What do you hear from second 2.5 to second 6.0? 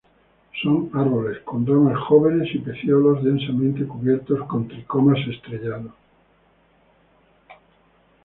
y pecíolos densamente cubiertos con tricomas estrellados.